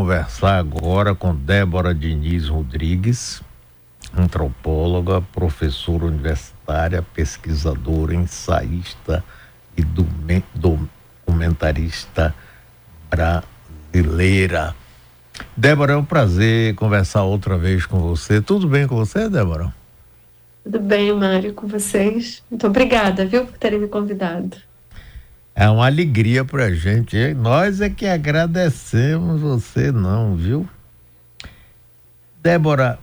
conversar 0.00 0.58
agora 0.58 1.14
com 1.14 1.34
Débora 1.34 1.94
Diniz 1.94 2.48
Rodrigues, 2.48 3.42
antropóloga, 4.16 5.20
professora 5.20 6.06
universitária, 6.06 7.04
pesquisadora, 7.14 8.14
ensaísta 8.14 9.22
e 9.76 9.84
documentarista 10.54 12.34
brasileira. 13.10 14.74
Débora, 15.54 15.92
é 15.92 15.96
um 15.96 16.04
prazer 16.04 16.74
conversar 16.76 17.24
outra 17.24 17.58
vez 17.58 17.84
com 17.84 17.98
você. 17.98 18.40
Tudo 18.40 18.66
bem 18.66 18.86
com 18.86 18.96
você, 18.96 19.28
Débora? 19.28 19.70
Tudo 20.64 20.80
bem, 20.80 21.12
Mário, 21.12 21.52
com 21.52 21.66
vocês. 21.66 22.42
Muito 22.50 22.66
obrigada, 22.66 23.26
viu, 23.26 23.44
por 23.44 23.58
terem 23.58 23.78
me 23.78 23.86
convidado. 23.86 24.56
É 25.60 25.68
uma 25.68 25.84
alegria 25.84 26.42
para 26.42 26.64
a 26.64 26.72
gente. 26.72 27.34
Nós 27.34 27.82
é 27.82 27.90
que 27.90 28.06
agradecemos 28.06 29.42
você, 29.42 29.92
não, 29.92 30.34
viu? 30.34 30.66
Débora, 32.42 32.98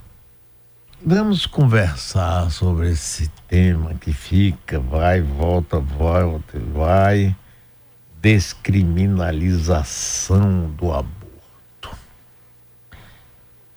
vamos 1.06 1.46
conversar 1.46 2.50
sobre 2.50 2.90
esse 2.90 3.28
tema 3.48 3.94
que 3.94 4.12
fica, 4.12 4.80
vai, 4.80 5.22
volta, 5.22 5.80
volta, 5.80 6.60
vai. 6.74 7.36
Descriminalização 8.20 10.72
do 10.72 10.92
aborto. 10.92 11.96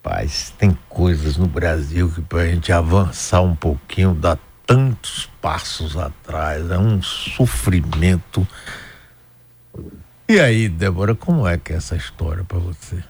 Paz, 0.02 0.54
tem 0.56 0.70
coisas 0.88 1.36
no 1.36 1.46
Brasil 1.46 2.10
que 2.10 2.22
para 2.22 2.44
a 2.44 2.46
gente 2.46 2.72
avançar 2.72 3.42
um 3.42 3.54
pouquinho 3.54 4.14
dá 4.14 4.38
tantos 4.70 5.28
passos 5.42 5.96
atrás, 5.96 6.70
é 6.70 6.78
um 6.78 7.02
sofrimento. 7.02 8.46
E 10.28 10.38
aí, 10.38 10.68
Débora, 10.68 11.12
como 11.12 11.44
é 11.44 11.58
que 11.58 11.72
é 11.72 11.76
essa 11.76 11.96
história 11.96 12.44
para 12.44 12.60
você? 12.60 13.02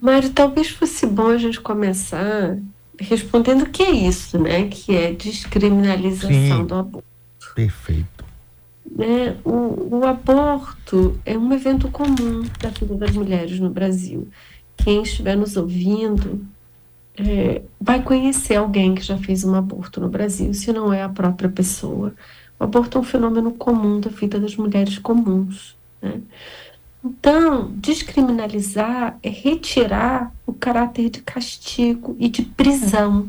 Mário, 0.00 0.30
talvez 0.30 0.70
fosse 0.70 1.04
bom 1.04 1.28
a 1.28 1.36
gente 1.36 1.60
começar 1.60 2.56
respondendo 2.98 3.64
o 3.64 3.68
que 3.68 3.82
é 3.82 3.90
isso, 3.90 4.38
né? 4.38 4.68
Que 4.68 4.96
é 4.96 5.12
descriminalização 5.12 6.30
Sim, 6.30 6.64
do 6.64 6.74
aborto. 6.74 7.04
Perfeito. 7.54 8.24
Né? 8.90 9.36
O, 9.44 9.98
o 9.98 10.06
aborto 10.06 11.20
é 11.26 11.36
um 11.36 11.52
evento 11.52 11.90
comum 11.90 12.42
da 12.58 12.70
vida 12.70 12.94
das 12.94 13.10
mulheres 13.10 13.60
no 13.60 13.68
Brasil. 13.68 14.28
Quem 14.78 15.02
estiver 15.02 15.36
nos 15.36 15.58
ouvindo 15.58 16.40
é, 17.18 17.62
vai 17.80 18.02
conhecer 18.02 18.56
alguém 18.56 18.94
que 18.94 19.02
já 19.02 19.18
fez 19.18 19.44
um 19.44 19.54
aborto 19.54 20.00
no 20.00 20.08
Brasil, 20.08 20.52
se 20.54 20.72
não 20.72 20.92
é 20.92 21.02
a 21.02 21.08
própria 21.08 21.48
pessoa. 21.48 22.14
O 22.58 22.64
aborto 22.64 22.96
é 22.96 23.00
um 23.00 23.04
fenômeno 23.04 23.52
comum 23.52 24.00
da 24.00 24.10
vida 24.10 24.38
das 24.40 24.56
mulheres 24.56 24.98
comuns. 24.98 25.76
Né? 26.00 26.20
Então, 27.04 27.70
descriminalizar 27.74 29.18
é 29.22 29.28
retirar 29.28 30.32
o 30.46 30.52
caráter 30.52 31.10
de 31.10 31.20
castigo 31.20 32.16
e 32.18 32.28
de 32.28 32.42
prisão 32.42 33.28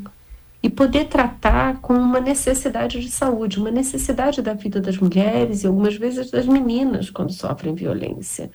e 0.62 0.70
poder 0.70 1.06
tratar 1.06 1.82
com 1.82 1.94
uma 1.94 2.22
necessidade 2.22 3.02
de 3.02 3.12
saúde, 3.12 3.60
uma 3.60 3.72
necessidade 3.72 4.42
da 4.42 4.54
vida 4.54 4.80
das 4.80 4.98
mulheres 4.98 5.64
e 5.64 5.68
algumas 5.68 5.96
vezes 5.96 6.32
das 6.32 6.46
meninas 6.46 7.10
quando 7.10 7.34
sofrem 7.34 7.76
violência. 7.76 8.50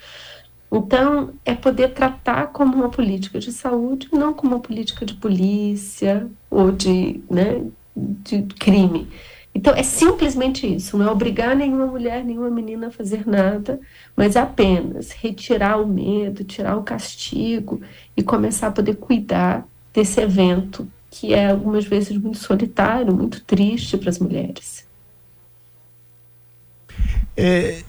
Então, 0.71 1.33
é 1.45 1.55
poder 1.55 1.95
tratar 1.95 2.49
como 2.49 2.77
uma 2.77 2.91
política 2.91 3.39
de 3.39 3.53
saúde, 3.53 4.09
não 4.13 4.35
como 4.35 4.55
uma 4.55 4.61
política 4.61 5.07
de 5.07 5.15
polícia 5.15 6.29
ou 6.51 6.71
de, 6.71 7.23
né, 7.31 7.65
de 7.97 8.43
crime. 8.59 9.09
Então, 9.55 9.75
é 9.75 9.83
simplesmente 9.83 10.67
isso, 10.73 10.97
não 10.97 11.09
é 11.09 11.11
obrigar 11.11 11.57
nenhuma 11.57 11.87
mulher, 11.87 12.23
nenhuma 12.23 12.51
menina 12.51 12.89
a 12.89 12.91
fazer 12.91 13.27
nada, 13.27 13.81
mas 14.15 14.37
apenas 14.37 15.11
retirar 15.11 15.81
o 15.81 15.87
medo, 15.87 16.45
tirar 16.45 16.77
o 16.77 16.83
castigo 16.83 17.81
e 18.17 18.23
começar 18.23 18.69
a 18.69 18.73
poder 18.73 18.97
cuidar 18.97 19.67
desse 19.93 20.21
evento 20.21 20.87
que 21.11 21.33
é 21.33 21.51
algumas 21.51 21.87
vezes 21.87 22.17
muito 22.17 22.39
solitário, 22.39 23.15
muito 23.15 23.43
triste 23.45 23.97
para 23.97 24.11
as 24.11 24.19
mulheres. 24.19 24.87
É, 27.37 27.83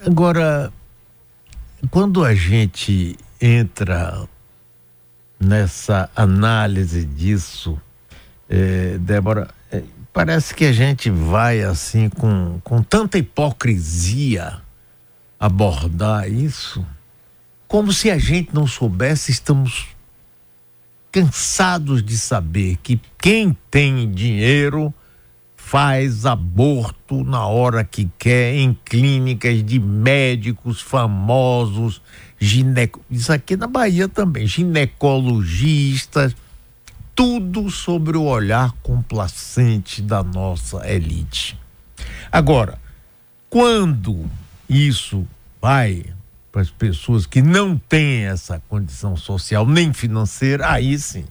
agora, 0.00 0.72
quando 1.90 2.24
a 2.24 2.34
gente 2.34 3.16
entra 3.40 4.28
nessa 5.38 6.10
análise 6.14 7.04
disso, 7.04 7.80
é, 8.48 8.98
Débora, 8.98 9.48
é, 9.70 9.82
parece 10.12 10.54
que 10.54 10.64
a 10.64 10.72
gente 10.72 11.08
vai 11.08 11.62
assim 11.62 12.08
com, 12.08 12.60
com 12.64 12.82
tanta 12.82 13.18
hipocrisia 13.18 14.60
abordar 15.38 16.28
isso, 16.28 16.84
como 17.68 17.92
se 17.92 18.10
a 18.10 18.18
gente 18.18 18.52
não 18.52 18.66
soubesse, 18.66 19.30
estamos 19.30 19.86
cansados 21.12 22.02
de 22.02 22.18
saber 22.18 22.76
que 22.82 23.00
quem 23.18 23.56
tem 23.70 24.10
dinheiro 24.10 24.92
faz 25.68 26.24
aborto 26.24 27.22
na 27.24 27.46
hora 27.46 27.84
que 27.84 28.10
quer 28.18 28.54
em 28.54 28.72
clínicas 28.86 29.62
de 29.62 29.78
médicos 29.78 30.80
famosos, 30.80 32.00
gineco... 32.40 33.04
isso 33.10 33.30
aqui 33.30 33.54
na 33.54 33.66
Bahia 33.66 34.08
também, 34.08 34.46
ginecologistas, 34.46 36.34
tudo 37.14 37.70
sobre 37.70 38.16
o 38.16 38.22
olhar 38.22 38.72
complacente 38.82 40.00
da 40.00 40.22
nossa 40.22 40.90
elite. 40.90 41.54
Agora, 42.32 42.78
quando 43.50 44.24
isso 44.66 45.28
vai 45.60 46.02
para 46.50 46.62
as 46.62 46.70
pessoas 46.70 47.26
que 47.26 47.42
não 47.42 47.76
têm 47.76 48.24
essa 48.24 48.58
condição 48.70 49.18
social 49.18 49.66
nem 49.66 49.92
financeira, 49.92 50.72
aí 50.72 50.98
sim. 50.98 51.26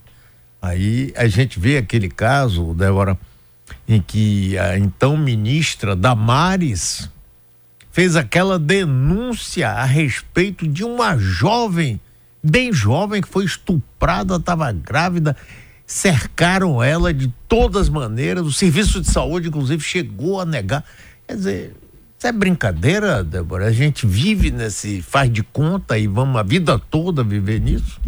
Aí 0.62 1.12
a 1.16 1.28
gente 1.28 1.60
vê 1.60 1.80
aquele 1.80 2.08
caso, 2.08 2.76
Débora, 2.76 3.18
em 3.88 4.02
que 4.02 4.58
a 4.58 4.78
então 4.78 5.16
ministra 5.16 5.96
Damares 5.96 7.10
fez 7.92 8.16
aquela 8.16 8.60
denúncia 8.60 9.70
a 9.70 9.86
respeito 9.86 10.68
de 10.68 10.84
uma 10.84 11.18
jovem, 11.18 12.00
bem 12.44 12.72
jovem, 12.72 13.22
que 13.22 13.28
foi 13.28 13.46
estuprada, 13.46 14.36
estava 14.36 14.72
grávida, 14.72 15.36
cercaram 15.86 16.84
ela 16.84 17.14
de 17.14 17.34
todas 17.48 17.84
as 17.84 17.90
maneiras, 17.90 18.46
o 18.46 18.52
serviço 18.52 19.02
de 19.02 19.10
saúde, 19.10 19.48
inclusive, 19.48 19.82
chegou 19.82 20.40
a 20.40 20.46
negar. 20.46 20.84
Quer 21.26 21.36
dizer, 21.36 21.76
isso 22.18 22.28
é 22.28 22.32
brincadeira, 22.32 23.24
Débora? 23.24 23.68
A 23.68 23.72
gente 23.72 24.06
vive 24.06 24.52
nesse 24.52 25.02
faz 25.02 25.32
de 25.32 25.42
conta 25.42 25.98
e 25.98 26.08
vamos 26.08 26.36
a 26.36 26.44
vida 26.44 26.78
toda 26.78 27.24
viver 27.24 27.62
nisso? 27.62 28.00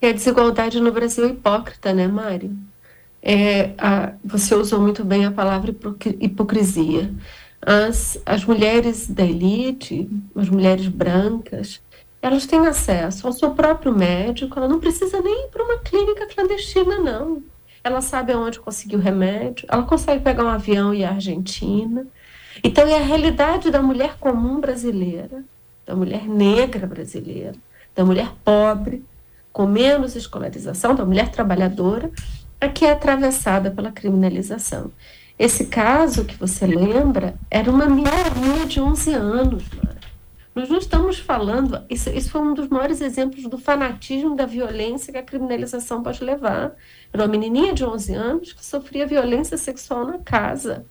E 0.00 0.06
a 0.06 0.12
desigualdade 0.12 0.78
no 0.78 0.92
Brasil 0.92 1.24
é 1.24 1.30
hipócrita, 1.30 1.94
né, 1.94 2.06
Mário? 2.06 2.54
É, 3.26 3.70
a, 3.78 4.12
você 4.22 4.54
usou 4.54 4.78
muito 4.78 5.02
bem 5.02 5.24
a 5.24 5.32
palavra 5.32 5.74
hipocrisia. 6.20 7.10
As, 7.62 8.20
as 8.26 8.44
mulheres 8.44 9.08
da 9.08 9.24
elite, 9.24 10.06
as 10.36 10.50
mulheres 10.50 10.86
brancas, 10.88 11.80
elas 12.20 12.44
têm 12.44 12.66
acesso 12.66 13.26
ao 13.26 13.32
seu 13.32 13.52
próprio 13.52 13.96
médico, 13.96 14.58
ela 14.58 14.68
não 14.68 14.78
precisa 14.78 15.22
nem 15.22 15.46
ir 15.46 15.48
para 15.48 15.64
uma 15.64 15.78
clínica 15.78 16.26
clandestina, 16.26 16.98
não. 16.98 17.42
Ela 17.82 18.02
sabe 18.02 18.32
aonde 18.32 18.60
conseguir 18.60 18.96
o 18.96 19.00
remédio, 19.00 19.66
ela 19.70 19.84
consegue 19.84 20.22
pegar 20.22 20.44
um 20.44 20.48
avião 20.48 20.92
e 20.92 21.00
ir 21.00 21.04
à 21.04 21.10
Argentina. 21.10 22.06
Então, 22.62 22.86
é 22.86 22.98
a 22.98 23.02
realidade 23.02 23.70
da 23.70 23.80
mulher 23.80 24.16
comum 24.18 24.60
brasileira, 24.60 25.42
da 25.86 25.96
mulher 25.96 26.28
negra 26.28 26.86
brasileira, 26.86 27.54
da 27.94 28.04
mulher 28.04 28.30
pobre, 28.44 29.02
com 29.52 29.66
menos 29.66 30.14
escolarização, 30.14 30.94
da 30.94 31.04
mulher 31.04 31.30
trabalhadora, 31.30 32.10
a 32.60 32.68
que 32.68 32.84
é 32.84 32.92
atravessada 32.92 33.70
pela 33.70 33.92
criminalização. 33.92 34.90
Esse 35.38 35.66
caso 35.66 36.24
que 36.24 36.36
você 36.36 36.66
lembra 36.66 37.34
era 37.50 37.70
uma 37.70 37.86
menina 37.86 38.66
de 38.66 38.80
11 38.80 39.12
anos. 39.14 39.64
Nós 40.54 40.68
não 40.68 40.78
estamos 40.78 41.18
falando. 41.18 41.84
Isso, 41.90 42.08
isso 42.10 42.30
foi 42.30 42.40
um 42.40 42.54
dos 42.54 42.68
maiores 42.68 43.00
exemplos 43.00 43.42
do 43.44 43.58
fanatismo, 43.58 44.36
da 44.36 44.46
violência 44.46 45.12
que 45.12 45.18
a 45.18 45.22
criminalização 45.22 46.02
pode 46.02 46.22
levar. 46.22 46.72
Era 47.12 47.24
uma 47.24 47.28
menininha 47.28 47.72
de 47.72 47.84
11 47.84 48.14
anos 48.14 48.52
que 48.52 48.64
sofria 48.64 49.06
violência 49.06 49.56
sexual 49.56 50.06
na 50.06 50.18
casa, 50.18 50.86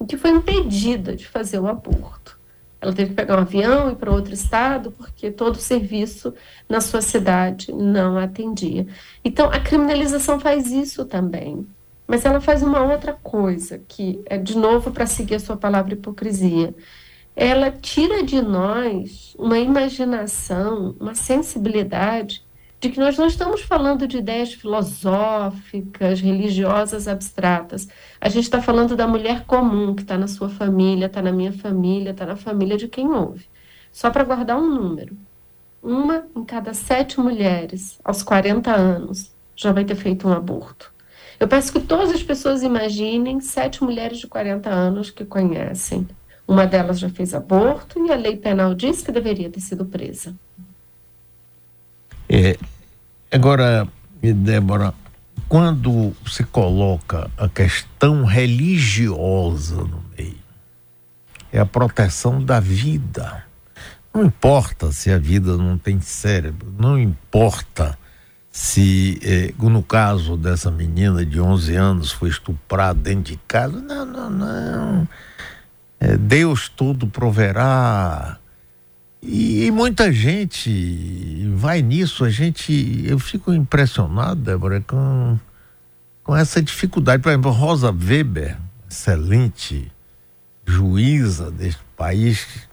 e 0.00 0.06
que 0.06 0.16
foi 0.16 0.30
impedida 0.30 1.16
de 1.16 1.26
fazer 1.26 1.58
o 1.58 1.66
aborto. 1.66 2.38
Ela 2.82 2.92
teve 2.92 3.10
que 3.10 3.16
pegar 3.16 3.38
um 3.38 3.42
avião 3.42 3.88
e 3.88 3.92
ir 3.92 3.96
para 3.96 4.10
outro 4.10 4.34
estado 4.34 4.90
porque 4.90 5.30
todo 5.30 5.54
o 5.54 5.60
serviço 5.60 6.34
na 6.68 6.80
sua 6.80 7.00
cidade 7.00 7.72
não 7.72 8.18
atendia. 8.18 8.88
Então, 9.24 9.46
a 9.46 9.60
criminalização 9.60 10.40
faz 10.40 10.72
isso 10.72 11.04
também. 11.04 11.64
Mas 12.08 12.24
ela 12.24 12.40
faz 12.40 12.60
uma 12.60 12.82
outra 12.82 13.12
coisa, 13.12 13.80
que 13.86 14.20
é 14.26 14.36
de 14.36 14.58
novo 14.58 14.90
para 14.90 15.06
seguir 15.06 15.36
a 15.36 15.40
sua 15.40 15.56
palavra 15.56 15.94
hipocrisia. 15.94 16.74
Ela 17.36 17.70
tira 17.70 18.24
de 18.24 18.42
nós 18.42 19.32
uma 19.38 19.58
imaginação, 19.60 20.96
uma 20.98 21.14
sensibilidade 21.14 22.44
de 22.82 22.90
que 22.90 22.98
nós 22.98 23.16
não 23.16 23.28
estamos 23.28 23.62
falando 23.62 24.08
de 24.08 24.18
ideias 24.18 24.54
filosóficas, 24.54 26.20
religiosas, 26.20 27.06
abstratas. 27.06 27.86
A 28.20 28.28
gente 28.28 28.42
está 28.42 28.60
falando 28.60 28.96
da 28.96 29.06
mulher 29.06 29.44
comum 29.44 29.94
que 29.94 30.02
está 30.02 30.18
na 30.18 30.26
sua 30.26 30.48
família, 30.48 31.06
está 31.06 31.22
na 31.22 31.30
minha 31.30 31.52
família, 31.52 32.10
está 32.10 32.26
na 32.26 32.34
família 32.34 32.76
de 32.76 32.88
quem 32.88 33.08
ouve. 33.08 33.46
Só 33.92 34.10
para 34.10 34.24
guardar 34.24 34.58
um 34.58 34.66
número. 34.66 35.16
Uma 35.80 36.26
em 36.34 36.44
cada 36.44 36.74
sete 36.74 37.20
mulheres 37.20 38.00
aos 38.02 38.24
40 38.24 38.74
anos 38.74 39.32
já 39.54 39.70
vai 39.70 39.84
ter 39.84 39.94
feito 39.94 40.26
um 40.26 40.32
aborto. 40.32 40.92
Eu 41.38 41.46
peço 41.46 41.72
que 41.72 41.80
todas 41.80 42.10
as 42.10 42.24
pessoas 42.24 42.64
imaginem 42.64 43.40
sete 43.40 43.84
mulheres 43.84 44.18
de 44.18 44.26
40 44.26 44.68
anos 44.68 45.08
que 45.08 45.24
conhecem. 45.24 46.08
Uma 46.48 46.66
delas 46.66 46.98
já 46.98 47.08
fez 47.08 47.32
aborto 47.32 48.04
e 48.04 48.10
a 48.10 48.16
lei 48.16 48.36
penal 48.36 48.74
diz 48.74 49.02
que 49.02 49.12
deveria 49.12 49.48
ter 49.48 49.60
sido 49.60 49.84
presa. 49.84 50.34
É, 52.34 52.56
agora, 53.30 53.86
Débora, 54.22 54.94
quando 55.50 56.16
se 56.26 56.42
coloca 56.44 57.30
a 57.36 57.46
questão 57.46 58.24
religiosa 58.24 59.76
no 59.76 60.02
meio, 60.16 60.38
é 61.52 61.58
a 61.60 61.66
proteção 61.66 62.42
da 62.42 62.58
vida. 62.58 63.44
Não 64.14 64.24
importa 64.24 64.90
se 64.92 65.10
a 65.10 65.18
vida 65.18 65.58
não 65.58 65.76
tem 65.76 66.00
cérebro, 66.00 66.72
não 66.78 66.98
importa 66.98 67.98
se, 68.50 69.20
eh, 69.22 69.52
no 69.58 69.82
caso 69.82 70.34
dessa 70.34 70.70
menina 70.70 71.26
de 71.26 71.38
11 71.38 71.76
anos, 71.76 72.12
foi 72.12 72.30
estuprada 72.30 72.98
dentro 72.98 73.34
de 73.34 73.40
casa. 73.46 73.78
Não, 73.78 74.06
não, 74.06 74.30
não. 74.30 75.08
É, 76.00 76.16
Deus 76.16 76.70
todo 76.70 77.06
proverá. 77.06 78.38
E, 79.22 79.66
e, 79.66 79.70
muita 79.70 80.12
gente 80.12 81.48
vai 81.54 81.80
nisso. 81.80 82.24
A 82.24 82.30
gente, 82.30 83.04
eu 83.06 83.18
fico 83.18 83.52
impressionado, 83.52 84.40
Débora, 84.40 84.80
com, 84.80 85.38
com 86.24 86.36
essa 86.36 86.60
dificuldade. 86.60 87.22
Por 87.22 87.28
exemplo, 87.28 87.52
Rosa 87.52 87.92
Weber, 87.92 88.58
excelente 88.90 89.90
juíza 90.66 91.50
deste 91.52 91.80
país, 91.96 92.68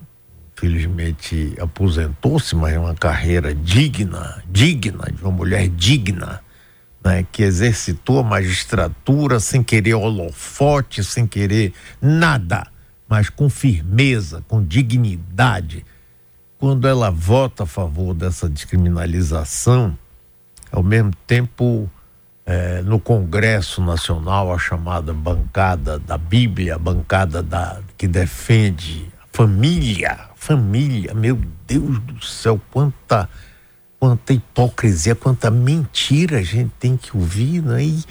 felizmente 0.55 1.55
aposentou-se, 1.61 2.55
mas 2.55 2.73
é 2.73 2.79
uma 2.79 2.95
carreira 2.95 3.53
digna, 3.53 4.43
digna, 4.49 5.05
de 5.11 5.21
uma 5.21 5.31
mulher 5.31 5.69
digna, 5.69 6.41
né, 7.03 7.25
que 7.31 7.43
exercitou 7.43 8.19
a 8.19 8.23
magistratura 8.23 9.39
sem 9.39 9.63
querer 9.63 9.93
holofote, 9.93 11.03
sem 11.03 11.25
querer 11.25 11.73
nada, 12.01 12.67
mas 13.07 13.29
com 13.29 13.49
firmeza, 13.49 14.43
com 14.47 14.63
dignidade. 14.63 15.85
Quando 16.59 16.89
ela 16.89 17.09
vota 17.09 17.63
a 17.63 17.65
favor 17.65 18.13
dessa 18.13 18.49
descriminalização, 18.49 19.97
ao 20.69 20.83
mesmo 20.83 21.13
tempo, 21.25 21.89
é, 22.45 22.81
no 22.81 22.99
Congresso 22.99 23.81
Nacional, 23.81 24.53
a 24.53 24.59
chamada 24.59 25.13
bancada 25.13 25.97
da 25.97 26.17
Bíblia, 26.17 26.75
a 26.75 26.77
bancada 26.77 27.41
da, 27.41 27.79
que 27.97 28.09
defende 28.09 29.07
a 29.21 29.25
família, 29.31 30.19
família, 30.35 31.13
meu 31.13 31.39
Deus 31.65 31.97
do 31.99 32.25
céu, 32.25 32.59
quanta 32.69 33.29
quanta 33.97 34.33
hipocrisia, 34.33 35.15
quanta 35.15 35.49
mentira 35.49 36.39
a 36.39 36.43
gente 36.43 36.71
tem 36.77 36.97
que 36.97 37.15
ouvir, 37.15 37.61
né? 37.61 37.85
E 37.85 38.03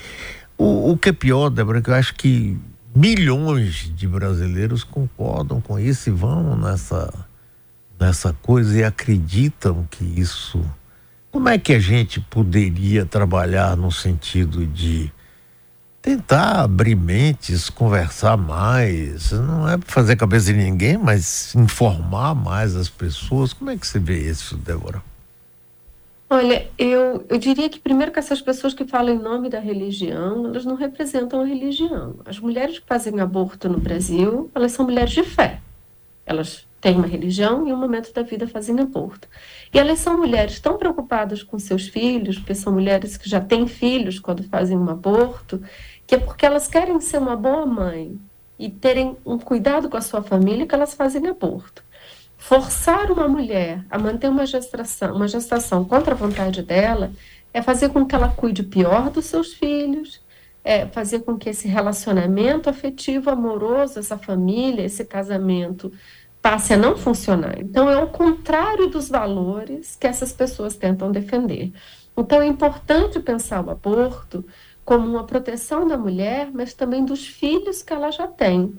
o, 0.57 0.93
o 0.93 0.97
que 0.97 1.11
é 1.11 1.13
pior, 1.13 1.51
Débora, 1.51 1.83
que 1.83 1.91
eu 1.91 1.95
acho 1.95 2.15
que 2.15 2.59
milhões 2.95 3.93
de 3.95 4.09
brasileiros 4.09 4.85
concordam 4.85 5.61
com 5.61 5.79
isso 5.79 6.09
e 6.09 6.13
vão 6.13 6.57
nessa, 6.57 7.13
nessa 7.99 8.33
coisa 8.43 8.79
e 8.79 8.85
acreditam 8.85 9.87
que 9.91 10.05
isso. 10.05 10.65
Como 11.31 11.49
é 11.49 11.59
que 11.59 11.73
a 11.73 11.81
gente 11.81 12.21
poderia 12.21 13.05
trabalhar 13.05 13.77
no 13.77 13.93
sentido 13.93 14.67
de 14.67 15.13
tentar 16.01 16.63
abrir 16.63 16.95
mentes, 16.95 17.69
conversar 17.69 18.37
mais, 18.37 19.33
não 19.33 19.69
é 19.69 19.79
fazer 19.85 20.17
cabeça 20.17 20.53
de 20.53 20.59
ninguém, 20.59 20.97
mas 20.97 21.55
informar 21.55 22.35
mais 22.35 22.77
as 22.77 22.89
pessoas. 22.89 23.53
Como 23.53 23.71
é 23.71 23.77
que 23.77 23.87
você 23.87 23.99
vê 23.99 24.19
isso, 24.19 24.57
Débora? 24.57 25.03
Olha, 26.31 26.69
eu, 26.77 27.25
eu 27.29 27.39
diria 27.39 27.71
que 27.71 27.81
primeiro 27.81 28.13
que 28.13 28.19
essas 28.19 28.41
pessoas 28.41 28.75
que 28.75 28.87
falam 28.87 29.15
em 29.15 29.19
nome 29.19 29.49
da 29.49 29.59
religião, 29.59 30.47
elas 30.47 30.65
não 30.65 30.77
representam 30.77 31.41
a 31.41 31.47
religião. 31.47 32.17
As 32.27 32.39
mulheres 32.39 32.79
que 32.79 32.87
fazem 32.87 33.19
aborto 33.19 33.69
no 33.69 33.79
Brasil, 33.79 34.51
elas 34.55 34.73
são 34.73 34.85
mulheres 34.85 35.13
de 35.13 35.23
fé. 35.23 35.61
Elas 36.27 36.68
têm 36.81 36.97
uma 36.97 37.07
religião 37.07 37.67
e 37.67 37.73
um 37.73 37.77
momento 37.77 38.13
da 38.13 38.23
vida 38.23 38.47
fazem 38.47 38.79
aborto. 38.81 39.29
E 39.73 39.79
elas 39.79 39.99
são 39.99 40.17
mulheres 40.17 40.61
tão 40.61 40.79
preocupadas 40.79 41.43
com 41.43 41.59
seus 41.59 41.89
filhos, 41.89 42.39
porque 42.39 42.55
são 42.55 42.73
mulheres 42.73 43.17
que 43.17 43.29
já 43.29 43.41
têm 43.41 43.67
filhos 43.67 44.19
quando 44.19 44.43
fazem 44.45 44.77
um 44.77 44.89
aborto, 44.89 45.61
que 46.07 46.15
é 46.15 46.19
porque 46.19 46.47
elas 46.47 46.69
querem 46.69 47.01
ser 47.01 47.19
uma 47.19 47.37
boa 47.37 47.67
mãe 47.67 48.19
e 48.59 48.71
terem 48.71 49.17
um 49.25 49.39
cuidado 49.39 49.89
com 49.89 49.97
a 49.97 50.01
sua 50.01 50.23
família 50.23 50.67
que 50.67 50.75
elas 50.75 50.95
fazem 50.95 51.27
aborto. 51.27 51.83
Forçar 52.37 53.11
uma 53.11 53.29
mulher 53.29 53.85
a 53.91 53.99
manter 53.99 54.29
uma 54.29 54.47
gestação, 54.47 55.15
uma 55.15 55.29
gestação 55.29 55.85
contra 55.85 56.15
a 56.15 56.17
vontade 56.17 56.63
dela 56.63 57.13
é 57.53 57.61
fazer 57.61 57.89
com 57.89 58.07
que 58.07 58.15
ela 58.15 58.29
cuide 58.29 58.63
pior 58.63 59.11
dos 59.11 59.27
seus 59.27 59.53
filhos, 59.53 60.21
é 60.63 60.87
fazer 60.87 61.21
com 61.21 61.37
que 61.37 61.49
esse 61.49 61.67
relacionamento 61.67 62.69
afetivo, 62.69 63.31
amoroso, 63.31 63.99
essa 63.99 64.19
família, 64.19 64.85
esse 64.85 65.05
casamento 65.05 65.93
passe 66.41 66.75
a 66.75 66.77
não 66.77 66.97
funcionar. 66.97 67.59
Então, 67.61 67.89
é 67.91 67.97
o 67.97 68.09
contrário 68.09 68.89
dos 68.89 69.09
valores 69.09 69.97
que 69.97 70.07
essas 70.07 70.33
pessoas 70.33 70.77
tentam 70.77 71.11
defender. 71.11 71.73
Então, 72.17 72.41
é 72.41 72.47
importante 72.47 73.21
pensar 73.21 73.65
o 73.65 73.71
aborto 73.71 74.45
como 74.85 75.07
uma 75.07 75.25
proteção 75.25 75.87
da 75.87 75.99
mulher, 75.99 76.51
mas 76.53 76.73
também 76.73 77.05
dos 77.05 77.27
filhos 77.27 77.83
que 77.83 77.93
ela 77.93 78.11
já 78.11 78.27
tem. 78.27 78.75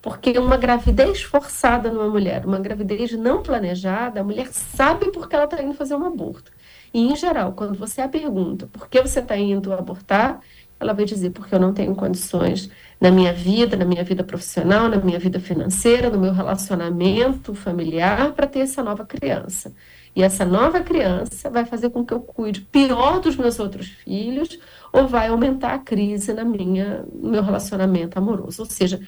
Porque 0.00 0.38
uma 0.38 0.56
gravidez 0.56 1.22
forçada 1.22 1.90
numa 1.90 2.08
mulher, 2.08 2.46
uma 2.46 2.60
gravidez 2.60 3.12
não 3.12 3.42
planejada, 3.42 4.20
a 4.20 4.24
mulher 4.24 4.48
sabe 4.52 5.10
porque 5.10 5.34
ela 5.34 5.44
está 5.44 5.60
indo 5.60 5.74
fazer 5.74 5.96
um 5.96 6.06
aborto. 6.06 6.52
E, 6.94 7.00
em 7.00 7.16
geral, 7.16 7.52
quando 7.52 7.76
você 7.76 8.00
a 8.00 8.08
pergunta 8.08 8.68
por 8.68 8.88
que 8.88 9.02
você 9.02 9.18
está 9.18 9.36
indo 9.36 9.72
abortar, 9.72 10.40
ela 10.80 10.92
vai 10.92 11.04
dizer 11.04 11.30
porque 11.30 11.54
eu 11.54 11.58
não 11.58 11.72
tenho 11.72 11.94
condições 11.94 12.70
na 13.00 13.10
minha 13.10 13.32
vida, 13.32 13.76
na 13.76 13.84
minha 13.84 14.04
vida 14.04 14.24
profissional, 14.24 14.88
na 14.88 14.96
minha 14.96 15.18
vida 15.18 15.38
financeira, 15.40 16.10
no 16.10 16.18
meu 16.18 16.32
relacionamento 16.32 17.54
familiar 17.54 18.32
para 18.32 18.46
ter 18.46 18.60
essa 18.60 18.82
nova 18.82 19.04
criança. 19.04 19.72
E 20.14 20.22
essa 20.22 20.44
nova 20.44 20.80
criança 20.80 21.48
vai 21.48 21.64
fazer 21.64 21.90
com 21.90 22.04
que 22.04 22.12
eu 22.12 22.20
cuide 22.20 22.62
pior 22.62 23.20
dos 23.20 23.36
meus 23.36 23.60
outros 23.60 23.86
filhos 23.86 24.58
ou 24.92 25.06
vai 25.06 25.28
aumentar 25.28 25.74
a 25.74 25.78
crise 25.78 26.32
na 26.32 26.44
minha, 26.44 27.04
no 27.12 27.30
meu 27.30 27.42
relacionamento 27.42 28.18
amoroso. 28.18 28.62
Ou 28.62 28.68
seja, 28.68 29.00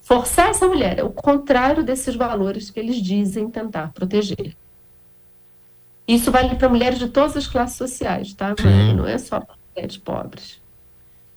forçar 0.00 0.50
essa 0.50 0.68
mulher 0.68 0.98
é 0.98 1.02
o 1.02 1.10
contrário 1.10 1.82
desses 1.82 2.14
valores 2.14 2.70
que 2.70 2.78
eles 2.78 2.96
dizem 2.96 3.50
tentar 3.50 3.92
proteger. 3.92 4.56
Isso 6.06 6.30
vale 6.30 6.54
para 6.54 6.68
mulheres 6.68 6.98
de 6.98 7.08
todas 7.08 7.36
as 7.36 7.46
classes 7.46 7.76
sociais, 7.76 8.32
tá? 8.34 8.54
Não 8.96 9.06
é 9.06 9.18
só 9.18 9.40
para 9.40 9.56
mulheres 9.74 9.96
pobres. 9.96 10.61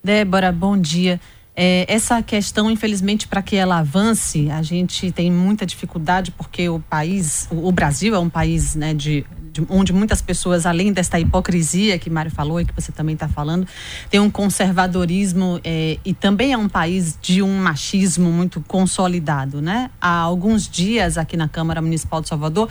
Débora, 0.05 0.51
bom 0.51 0.77
dia. 0.77 1.19
É, 1.55 1.83
essa 1.91 2.21
questão, 2.21 2.69
infelizmente, 2.69 3.27
para 3.27 3.41
que 3.41 3.55
ela 3.55 3.79
avance, 3.79 4.51
a 4.51 4.62
gente 4.62 5.12
tem 5.12 5.31
muita 5.31 5.65
dificuldade 5.65 6.29
porque 6.29 6.69
o 6.69 6.79
país, 6.79 7.47
o, 7.50 7.69
o 7.69 7.71
Brasil 7.71 8.13
é 8.13 8.19
um 8.19 8.29
país 8.29 8.75
né, 8.75 8.93
de, 8.93 9.25
de, 9.51 9.65
onde 9.67 9.91
muitas 9.91 10.21
pessoas, 10.21 10.67
além 10.67 10.93
desta 10.93 11.19
hipocrisia 11.19 11.97
que 11.97 12.07
Mário 12.07 12.29
falou 12.29 12.62
e 12.62 12.65
que 12.65 12.74
você 12.75 12.91
também 12.91 13.13
está 13.13 13.27
falando, 13.27 13.67
tem 14.07 14.19
um 14.19 14.29
conservadorismo 14.29 15.59
é, 15.63 15.97
e 16.05 16.13
também 16.13 16.53
é 16.53 16.57
um 16.57 16.69
país 16.69 17.17
de 17.19 17.41
um 17.41 17.57
machismo 17.57 18.29
muito 18.31 18.63
consolidado. 18.67 19.59
Né? 19.59 19.89
Há 20.00 20.19
alguns 20.19 20.69
dias 20.69 21.17
aqui 21.17 21.35
na 21.35 21.50
Câmara 21.50 21.81
Municipal 21.81 22.21
de 22.21 22.29
Salvador, 22.29 22.69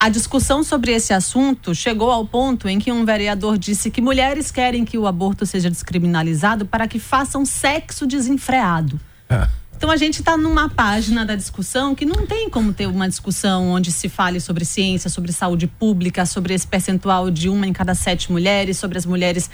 a 0.00 0.08
discussão 0.08 0.62
sobre 0.62 0.92
esse 0.92 1.12
assunto 1.12 1.74
chegou 1.74 2.10
ao 2.10 2.24
ponto 2.24 2.68
em 2.68 2.78
que 2.78 2.92
um 2.92 3.04
vereador 3.04 3.58
disse 3.58 3.90
que 3.90 4.00
mulheres 4.00 4.50
querem 4.50 4.84
que 4.84 4.96
o 4.96 5.06
aborto 5.06 5.44
seja 5.44 5.68
descriminalizado 5.68 6.64
para 6.64 6.86
que 6.86 7.00
façam 7.00 7.44
sexo 7.44 8.06
desenfreado. 8.06 9.00
É. 9.28 9.48
Então 9.76 9.90
a 9.90 9.96
gente 9.96 10.20
está 10.20 10.36
numa 10.36 10.68
página 10.68 11.24
da 11.24 11.36
discussão 11.36 11.94
que 11.94 12.04
não 12.04 12.26
tem 12.26 12.50
como 12.50 12.72
ter 12.72 12.86
uma 12.86 13.08
discussão 13.08 13.70
onde 13.70 13.92
se 13.92 14.08
fale 14.08 14.40
sobre 14.40 14.64
ciência, 14.64 15.08
sobre 15.08 15.32
saúde 15.32 15.68
pública, 15.68 16.26
sobre 16.26 16.52
esse 16.52 16.66
percentual 16.66 17.30
de 17.30 17.48
uma 17.48 17.66
em 17.66 17.72
cada 17.72 17.94
sete 17.94 18.30
mulheres, 18.30 18.76
sobre 18.76 18.98
as 18.98 19.06
mulheres 19.06 19.48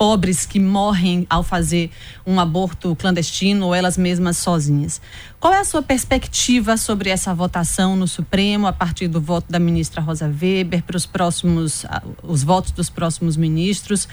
pobres 0.00 0.46
que 0.46 0.58
morrem 0.58 1.26
ao 1.28 1.42
fazer 1.42 1.90
um 2.26 2.40
aborto 2.40 2.96
clandestino 2.96 3.66
ou 3.66 3.74
elas 3.74 3.98
mesmas 3.98 4.38
sozinhas. 4.38 4.98
Qual 5.38 5.52
é 5.52 5.58
a 5.58 5.64
sua 5.64 5.82
perspectiva 5.82 6.78
sobre 6.78 7.10
essa 7.10 7.34
votação 7.34 7.94
no 7.96 8.08
Supremo 8.08 8.66
a 8.66 8.72
partir 8.72 9.08
do 9.08 9.20
voto 9.20 9.52
da 9.52 9.58
ministra 9.58 10.00
Rosa 10.00 10.26
Weber 10.26 10.82
para 10.84 10.96
os 10.96 11.04
próximos, 11.04 11.84
os 12.22 12.42
votos 12.42 12.70
dos 12.70 12.88
próximos 12.88 13.36
ministros 13.36 14.08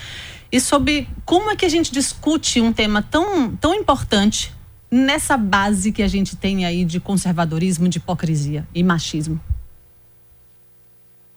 e 0.52 0.60
sobre 0.60 1.08
como 1.24 1.52
é 1.52 1.56
que 1.56 1.64
a 1.64 1.70
gente 1.70 1.90
discute 1.90 2.60
um 2.60 2.74
tema 2.74 3.02
tão, 3.02 3.56
tão 3.56 3.74
importante 3.74 4.54
nessa 4.92 5.38
base 5.38 5.94
que 5.94 6.04
a 6.04 6.08
gente 6.10 6.36
tem 6.36 6.66
aí 6.66 6.84
de 6.84 7.00
conservadorismo, 7.00 7.88
de 7.88 7.98
hipocrisia 7.98 8.68
e 8.76 8.84
machismo? 8.84 9.40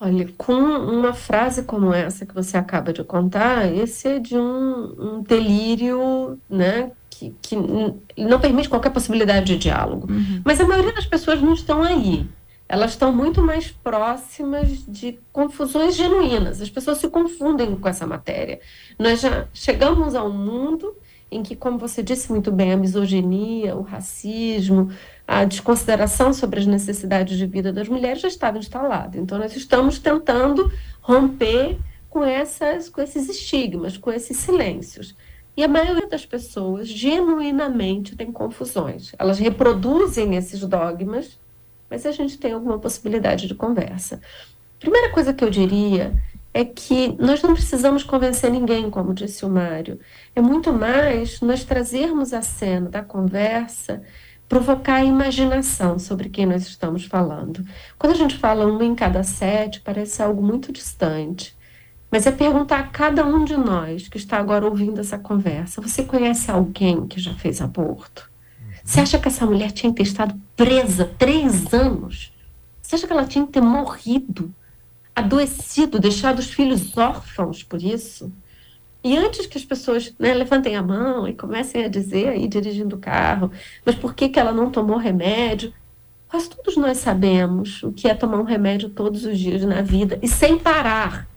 Olha, 0.03 0.27
com 0.35 0.53
uma 0.53 1.13
frase 1.13 1.61
como 1.61 1.93
essa 1.93 2.25
que 2.25 2.33
você 2.33 2.57
acaba 2.57 2.91
de 2.91 3.03
contar, 3.03 3.71
esse 3.71 4.07
é 4.07 4.17
de 4.17 4.35
um, 4.35 4.95
um 4.97 5.21
delírio, 5.21 6.39
né, 6.49 6.91
que, 7.07 7.35
que, 7.39 7.55
não 8.17 8.39
permite 8.39 8.67
qualquer 8.67 8.89
possibilidade 8.89 9.45
de 9.45 9.57
diálogo. 9.59 10.11
Uhum. 10.11 10.41
Mas 10.43 10.59
a 10.59 10.67
maioria 10.67 10.91
das 10.91 11.05
pessoas 11.05 11.39
não 11.39 11.53
estão 11.53 11.83
aí. 11.83 12.27
elas 12.67 12.91
estão 12.91 13.13
muito 13.13 13.43
mais 13.43 13.69
próximas 13.69 14.83
de 14.87 15.19
confusões 15.31 15.95
genuínas. 15.95 16.59
As 16.59 16.69
pessoas 16.71 16.97
se 16.97 17.07
confundem 17.07 17.75
com 17.75 17.87
essa 17.87 18.07
matéria. 18.07 18.59
Nós 18.97 19.21
já 19.21 19.45
chegamos 19.53 20.15
a 20.15 20.23
um 20.23 20.33
mundo 20.33 20.95
em 21.29 21.43
que, 21.43 21.55
como 21.55 21.77
você 21.77 22.01
disse 22.01 22.31
muito 22.31 22.51
bem, 22.51 22.73
a 22.73 22.77
misoginia, 22.77 23.75
o 23.75 23.83
racismo, 23.83 24.89
a 25.27 25.45
desconsideração 25.45 26.33
sobre 26.33 26.59
as 26.59 26.65
necessidades 26.65 27.37
de 27.37 27.45
vida 27.45 27.71
das 27.71 27.87
mulheres 27.87 28.21
já 28.21 28.27
estava 28.27 28.57
instalado. 28.57 29.17
Então, 29.17 29.37
nós 29.37 29.55
estamos 29.55 29.99
tentando 29.99 30.71
romper 31.01 31.77
com, 32.09 32.23
essas, 32.23 32.89
com 32.89 33.01
esses 33.01 33.29
estigmas, 33.29 33.97
com 33.97 34.11
esses 34.11 34.37
silêncios. 34.37 35.15
E 35.55 35.63
a 35.63 35.67
maioria 35.67 36.07
das 36.07 36.25
pessoas 36.25 36.87
genuinamente 36.87 38.15
tem 38.15 38.31
confusões. 38.31 39.13
Elas 39.17 39.39
reproduzem 39.39 40.35
esses 40.35 40.61
dogmas 40.61 41.39
mas 41.91 42.05
a 42.05 42.11
gente 42.11 42.37
tem 42.37 42.53
alguma 42.53 42.79
possibilidade 42.79 43.49
de 43.49 43.53
conversa. 43.53 44.21
Primeira 44.79 45.11
coisa 45.11 45.33
que 45.33 45.43
eu 45.43 45.49
diria 45.49 46.13
é 46.53 46.63
que 46.63 47.15
nós 47.19 47.41
não 47.41 47.53
precisamos 47.53 48.01
convencer 48.01 48.49
ninguém, 48.49 48.89
como 48.89 49.13
disse 49.13 49.45
o 49.45 49.49
Mário. 49.49 49.99
É 50.33 50.41
muito 50.41 50.71
mais 50.71 51.41
nós 51.41 51.65
trazermos 51.65 52.33
a 52.33 52.41
cena 52.41 52.89
da 52.89 53.03
conversa, 53.03 54.01
provocar 54.51 54.95
a 54.95 55.05
imaginação 55.05 55.97
sobre 55.97 56.27
quem 56.27 56.45
nós 56.45 56.63
estamos 56.63 57.05
falando. 57.05 57.65
Quando 57.97 58.11
a 58.11 58.17
gente 58.17 58.37
fala 58.37 58.65
um 58.65 58.83
em 58.83 58.93
cada 58.93 59.23
sete, 59.23 59.79
parece 59.79 60.21
algo 60.21 60.43
muito 60.43 60.73
distante. 60.73 61.55
Mas 62.11 62.27
é 62.27 62.33
perguntar 62.33 62.79
a 62.81 62.83
cada 62.83 63.25
um 63.25 63.45
de 63.45 63.55
nós 63.55 64.09
que 64.09 64.17
está 64.17 64.37
agora 64.37 64.65
ouvindo 64.65 64.99
essa 64.99 65.17
conversa: 65.17 65.79
você 65.79 66.03
conhece 66.03 66.51
alguém 66.51 67.07
que 67.07 67.17
já 67.17 67.33
fez 67.33 67.61
aborto? 67.61 68.29
Você 68.83 68.99
acha 68.99 69.17
que 69.17 69.29
essa 69.29 69.45
mulher 69.45 69.71
tinha 69.71 69.89
que 69.89 70.03
ter 70.03 70.09
estado 70.09 70.37
presa 70.53 71.09
três 71.17 71.73
anos? 71.73 72.33
Você 72.81 72.95
acha 72.95 73.07
que 73.07 73.13
ela 73.13 73.25
tinha 73.25 73.45
que 73.45 73.53
ter 73.53 73.61
morrido, 73.61 74.53
adoecido, 75.15 75.97
deixado 75.97 76.39
os 76.39 76.51
filhos 76.51 76.97
órfãos 76.97 77.63
por 77.63 77.81
isso? 77.81 78.29
E 79.03 79.17
antes 79.17 79.47
que 79.47 79.57
as 79.57 79.65
pessoas 79.65 80.13
né, 80.19 80.33
levantem 80.33 80.75
a 80.75 80.83
mão 80.83 81.27
e 81.27 81.33
comecem 81.33 81.83
a 81.83 81.87
dizer 81.87 82.29
aí 82.29 82.47
dirigindo 82.47 82.95
o 82.95 82.99
carro, 82.99 83.51
mas 83.83 83.95
por 83.95 84.13
que, 84.13 84.29
que 84.29 84.39
ela 84.39 84.51
não 84.51 84.69
tomou 84.69 84.97
remédio? 84.97 85.73
Quase 86.29 86.49
todos 86.49 86.77
nós 86.77 86.97
sabemos 86.99 87.81
o 87.83 87.91
que 87.91 88.07
é 88.07 88.13
tomar 88.13 88.39
um 88.39 88.43
remédio 88.43 88.89
todos 88.89 89.25
os 89.25 89.37
dias 89.37 89.63
na 89.63 89.81
vida 89.81 90.19
e 90.21 90.27
sem 90.27 90.57
parar. 90.57 91.27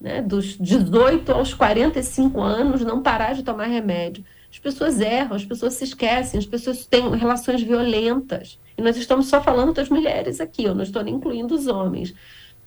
Né, 0.00 0.22
dos 0.22 0.56
18 0.58 1.32
aos 1.32 1.54
45 1.54 2.40
anos, 2.40 2.82
não 2.82 3.02
parar 3.02 3.34
de 3.34 3.42
tomar 3.42 3.66
remédio. 3.66 4.24
As 4.50 4.58
pessoas 4.58 5.00
erram, 5.00 5.36
as 5.36 5.44
pessoas 5.44 5.74
se 5.74 5.84
esquecem, 5.84 6.38
as 6.38 6.46
pessoas 6.46 6.86
têm 6.86 7.14
relações 7.16 7.62
violentas. 7.62 8.58
E 8.78 8.82
nós 8.82 8.96
estamos 8.96 9.26
só 9.26 9.42
falando 9.42 9.72
das 9.72 9.88
mulheres 9.88 10.40
aqui, 10.40 10.64
eu 10.64 10.74
não 10.74 10.82
estou 10.82 11.02
nem 11.02 11.14
incluindo 11.14 11.54
os 11.54 11.66
homens. 11.66 12.14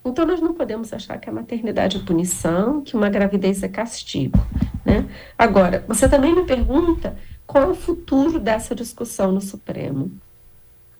Então, 0.03 0.25
nós 0.25 0.41
não 0.41 0.53
podemos 0.53 0.91
achar 0.93 1.17
que 1.17 1.29
a 1.29 1.33
maternidade 1.33 1.97
é 1.97 1.99
punição, 1.99 2.81
que 2.81 2.95
uma 2.95 3.09
gravidez 3.09 3.61
é 3.63 3.67
castigo. 3.67 4.39
Né? 4.85 5.05
Agora, 5.37 5.83
você 5.87 6.07
também 6.07 6.33
me 6.33 6.45
pergunta 6.45 7.15
qual 7.45 7.63
é 7.63 7.67
o 7.67 7.75
futuro 7.75 8.39
dessa 8.39 8.73
discussão 8.73 9.31
no 9.31 9.41
Supremo. 9.41 10.11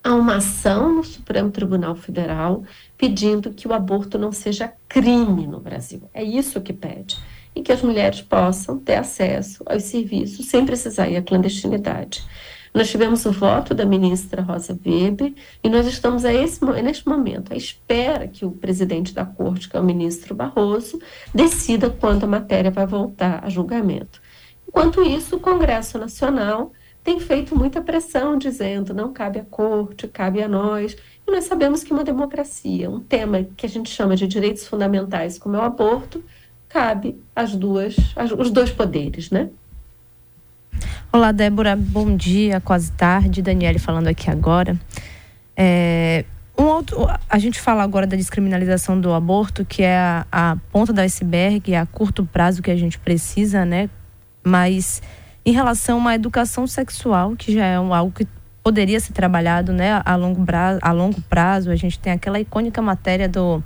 Há 0.02 0.14
uma 0.14 0.36
ação 0.36 0.94
no 0.94 1.04
Supremo 1.04 1.50
Tribunal 1.50 1.94
Federal 1.94 2.64
pedindo 2.96 3.52
que 3.52 3.68
o 3.68 3.72
aborto 3.72 4.18
não 4.18 4.32
seja 4.32 4.72
crime 4.88 5.46
no 5.46 5.60
Brasil. 5.60 6.02
É 6.14 6.22
isso 6.22 6.60
que 6.60 6.72
pede 6.72 7.18
e 7.54 7.62
que 7.62 7.72
as 7.72 7.82
mulheres 7.82 8.22
possam 8.22 8.78
ter 8.78 8.96
acesso 8.96 9.62
aos 9.66 9.82
serviços 9.84 10.46
sem 10.46 10.64
precisar 10.64 11.08
ir 11.08 11.16
à 11.16 11.22
clandestinidade. 11.22 12.24
Nós 12.72 12.88
tivemos 12.88 13.26
o 13.26 13.32
voto 13.32 13.74
da 13.74 13.84
ministra 13.84 14.42
Rosa 14.42 14.78
Weber 14.86 15.34
e 15.62 15.68
nós 15.68 15.86
estamos 15.86 16.24
a 16.24 16.32
esse, 16.32 16.64
neste 16.64 17.08
momento 17.08 17.52
à 17.52 17.56
espera 17.56 18.28
que 18.28 18.44
o 18.44 18.52
presidente 18.52 19.12
da 19.12 19.24
corte, 19.24 19.68
que 19.68 19.76
é 19.76 19.80
o 19.80 19.84
ministro 19.84 20.34
Barroso, 20.34 21.00
decida 21.34 21.90
quando 21.90 22.24
a 22.24 22.28
matéria 22.28 22.70
vai 22.70 22.86
voltar 22.86 23.44
a 23.44 23.48
julgamento. 23.48 24.20
Enquanto 24.68 25.02
isso, 25.02 25.34
o 25.34 25.40
Congresso 25.40 25.98
Nacional 25.98 26.72
tem 27.02 27.18
feito 27.18 27.56
muita 27.56 27.82
pressão, 27.82 28.38
dizendo 28.38 28.94
não 28.94 29.12
cabe 29.12 29.40
à 29.40 29.44
corte, 29.44 30.06
cabe 30.06 30.40
a 30.40 30.48
nós. 30.48 30.96
E 31.26 31.30
nós 31.30 31.44
sabemos 31.44 31.82
que 31.82 31.92
uma 31.92 32.04
democracia, 32.04 32.88
um 32.88 33.00
tema 33.00 33.44
que 33.56 33.66
a 33.66 33.68
gente 33.68 33.90
chama 33.90 34.14
de 34.14 34.28
direitos 34.28 34.68
fundamentais, 34.68 35.38
como 35.38 35.56
é 35.56 35.58
o 35.58 35.62
aborto, 35.62 36.22
cabe 36.68 37.20
as 37.34 37.56
duas, 37.56 37.96
as, 38.14 38.30
os 38.30 38.50
dois 38.50 38.70
poderes, 38.70 39.30
né? 39.30 39.50
Olá, 41.12 41.32
Débora, 41.32 41.74
bom 41.76 42.16
dia, 42.16 42.60
quase 42.60 42.92
tarde. 42.92 43.42
Daniele 43.42 43.78
falando 43.78 44.08
aqui 44.08 44.30
agora. 44.30 44.78
É, 45.56 46.24
um 46.58 46.64
outro, 46.64 47.08
a 47.28 47.38
gente 47.38 47.60
fala 47.60 47.82
agora 47.82 48.06
da 48.06 48.16
descriminalização 48.16 49.00
do 49.00 49.12
aborto, 49.12 49.64
que 49.64 49.82
é 49.82 49.96
a, 49.96 50.26
a 50.30 50.56
ponta 50.70 50.92
do 50.92 51.00
iceberg, 51.00 51.72
é 51.72 51.78
a 51.78 51.86
curto 51.86 52.24
prazo 52.24 52.62
que 52.62 52.70
a 52.70 52.76
gente 52.76 52.98
precisa, 52.98 53.64
né? 53.64 53.88
Mas 54.44 55.02
em 55.44 55.52
relação 55.52 56.06
à 56.06 56.14
educação 56.14 56.66
sexual, 56.66 57.34
que 57.36 57.52
já 57.52 57.64
é 57.64 57.76
algo 57.76 58.12
que 58.12 58.26
poderia 58.62 59.00
ser 59.00 59.12
trabalhado 59.12 59.72
né, 59.72 60.02
a, 60.04 60.16
longo 60.16 60.44
prazo, 60.44 60.78
a 60.82 60.92
longo 60.92 61.20
prazo, 61.22 61.70
a 61.70 61.76
gente 61.76 61.98
tem 61.98 62.12
aquela 62.12 62.38
icônica 62.38 62.80
matéria 62.82 63.28
do 63.28 63.62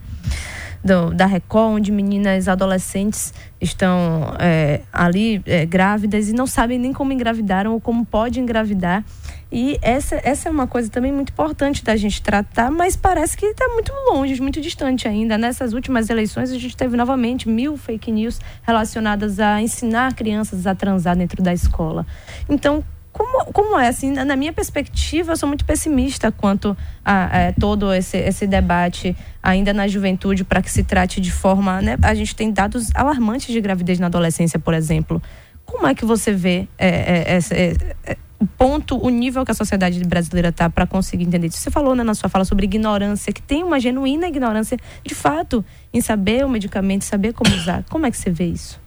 do, 0.84 1.14
da 1.14 1.24
Record, 1.24 1.76
onde 1.76 1.90
meninas 1.90 2.46
adolescentes 2.46 3.32
estão 3.60 4.34
é, 4.38 4.82
ali 4.92 5.42
é, 5.46 5.64
grávidas 5.64 6.28
e 6.28 6.34
não 6.34 6.46
sabem 6.46 6.78
nem 6.78 6.92
como 6.92 7.12
engravidaram 7.12 7.72
ou 7.72 7.80
como 7.80 8.04
pode 8.04 8.38
engravidar. 8.38 9.02
E 9.50 9.78
essa, 9.80 10.20
essa 10.24 10.48
é 10.48 10.52
uma 10.52 10.66
coisa 10.66 10.90
também 10.90 11.12
muito 11.12 11.30
importante 11.30 11.84
da 11.84 11.96
gente 11.96 12.20
tratar, 12.20 12.70
mas 12.70 12.96
parece 12.96 13.36
que 13.36 13.46
está 13.46 13.68
muito 13.68 13.92
longe, 14.10 14.40
muito 14.42 14.60
distante 14.60 15.06
ainda. 15.06 15.38
Nessas 15.38 15.72
últimas 15.72 16.10
eleições, 16.10 16.50
a 16.50 16.58
gente 16.58 16.76
teve 16.76 16.96
novamente 16.96 17.48
mil 17.48 17.76
fake 17.76 18.10
news 18.10 18.40
relacionadas 18.62 19.38
a 19.38 19.62
ensinar 19.62 20.12
crianças 20.14 20.66
a 20.66 20.74
transar 20.74 21.16
dentro 21.16 21.42
da 21.42 21.52
escola. 21.52 22.04
Então, 22.48 22.84
como, 23.14 23.44
como 23.52 23.78
é? 23.78 23.86
Assim, 23.86 24.10
na 24.10 24.34
minha 24.34 24.52
perspectiva, 24.52 25.32
eu 25.32 25.36
sou 25.36 25.48
muito 25.48 25.64
pessimista 25.64 26.32
quanto 26.32 26.76
a, 27.04 27.48
a 27.48 27.52
todo 27.52 27.94
esse, 27.94 28.16
esse 28.18 28.44
debate 28.44 29.16
ainda 29.40 29.72
na 29.72 29.86
juventude 29.86 30.42
para 30.42 30.60
que 30.60 30.68
se 30.68 30.82
trate 30.82 31.20
de 31.20 31.30
forma. 31.30 31.80
Né? 31.80 31.96
A 32.02 32.12
gente 32.12 32.34
tem 32.34 32.50
dados 32.50 32.90
alarmantes 32.92 33.52
de 33.52 33.60
gravidez 33.60 34.00
na 34.00 34.06
adolescência, 34.06 34.58
por 34.58 34.74
exemplo. 34.74 35.22
Como 35.64 35.86
é 35.86 35.94
que 35.94 36.04
você 36.04 36.32
vê 36.32 36.66
é, 36.76 36.88
é, 36.88 37.38
é, 37.38 37.76
é 38.04 38.16
o 38.40 38.46
ponto, 38.48 38.98
o 38.98 39.08
nível 39.08 39.44
que 39.44 39.52
a 39.52 39.54
sociedade 39.54 40.02
brasileira 40.04 40.48
está 40.48 40.68
para 40.68 40.84
conseguir 40.84 41.22
entender 41.22 41.46
isso? 41.46 41.58
Você 41.58 41.70
falou 41.70 41.94
né, 41.94 42.02
na 42.02 42.14
sua 42.14 42.28
fala 42.28 42.44
sobre 42.44 42.64
ignorância, 42.64 43.32
que 43.32 43.40
tem 43.40 43.62
uma 43.62 43.78
genuína 43.78 44.26
ignorância, 44.26 44.76
de 45.04 45.14
fato, 45.14 45.64
em 45.92 46.00
saber 46.00 46.44
o 46.44 46.48
medicamento, 46.48 47.04
saber 47.04 47.32
como 47.32 47.54
usar. 47.54 47.84
Como 47.88 48.06
é 48.06 48.10
que 48.10 48.16
você 48.16 48.30
vê 48.30 48.46
isso? 48.46 48.82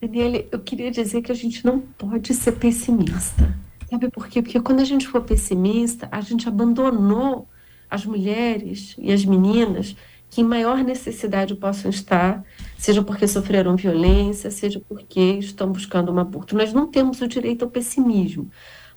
Daniele, 0.00 0.46
eu 0.52 0.60
queria 0.60 0.90
dizer 0.90 1.22
que 1.22 1.32
a 1.32 1.34
gente 1.34 1.64
não 1.64 1.80
pode 1.80 2.32
ser 2.32 2.52
pessimista. 2.52 3.54
Sabe 3.90 4.10
por 4.10 4.28
quê? 4.28 4.42
Porque 4.42 4.60
quando 4.60 4.80
a 4.80 4.84
gente 4.84 5.08
for 5.08 5.22
pessimista, 5.22 6.08
a 6.12 6.20
gente 6.20 6.46
abandonou 6.46 7.48
as 7.90 8.04
mulheres 8.04 8.94
e 8.98 9.10
as 9.10 9.24
meninas 9.24 9.96
que 10.30 10.42
em 10.42 10.44
maior 10.44 10.84
necessidade 10.84 11.54
possam 11.54 11.90
estar, 11.90 12.44
seja 12.76 13.02
porque 13.02 13.26
sofreram 13.26 13.76
violência, 13.76 14.50
seja 14.50 14.80
porque 14.86 15.20
estão 15.38 15.72
buscando 15.72 16.12
um 16.12 16.18
aborto. 16.18 16.54
Nós 16.54 16.72
não 16.72 16.86
temos 16.86 17.20
o 17.20 17.26
direito 17.26 17.64
ao 17.64 17.70
pessimismo. 17.70 18.50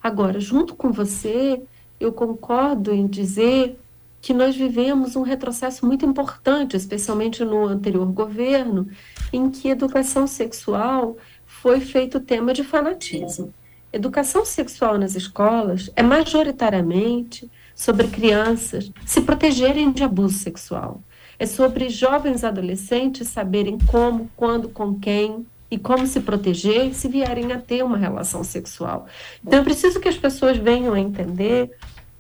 Agora, 0.03 0.39
junto 0.39 0.75
com 0.75 0.91
você, 0.91 1.62
eu 2.00 2.12
concordo 2.12 2.93
em 2.93 3.08
dizer 3.08 3.79
que 4.22 4.34
nós 4.34 4.56
vivemos 4.56 5.16
um 5.16 5.24
retrocesso 5.24 5.86
muito 5.86 6.06
importante, 6.06 6.78
especialmente 6.78 7.44
no 7.44 7.66
anterior 7.66 8.06
governo, 8.12 8.88
em 9.34 9.50
que 9.50 9.70
educação 9.70 10.28
sexual 10.28 11.18
foi 11.46 11.80
feito 11.80 12.20
tema 12.20 12.54
de 12.54 12.63
fanatismo. 12.63 13.54
Educação 13.92 14.46
sexual 14.46 14.98
nas 14.98 15.16
escolas 15.16 15.90
é 15.96 16.04
majoritariamente 16.04 17.50
sobre 17.75 18.08
crianças 18.08 18.92
se 19.06 19.22
protegerem 19.22 19.92
de 19.92 20.04
abuso 20.04 20.38
sexual. 20.38 21.01
É 21.38 21.46
sobre 21.46 21.90
jovens 21.90 22.44
adolescentes 22.44 23.28
saberem 23.28 23.78
como, 23.88 24.30
quando, 24.38 24.70
com 24.70 24.98
quem 25.00 25.46
e 25.72 25.78
como 25.78 26.06
se 26.06 26.20
proteger 26.20 26.94
se 26.94 27.08
vierem 27.08 27.51
a 27.51 27.58
ter 27.60 27.84
uma 27.84 27.98
relação 27.98 28.44
sexual. 28.44 29.08
Então, 29.44 29.60
é 29.60 29.63
preciso 29.63 30.00
que 30.00 30.10
as 30.10 30.18
pessoas 30.18 30.58
venham 30.58 30.94
a 30.94 31.00
entender 31.00 31.72